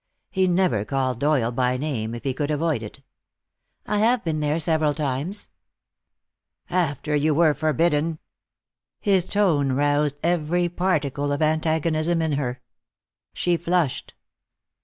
[0.31, 3.03] He never called Doyle by name if he could avoid it.
[3.85, 5.49] "I have been there several times."
[6.71, 8.17] "After you were forbidden?"
[8.99, 12.61] His tone roused every particle of antagonism in her.
[13.35, 14.15] She flushed.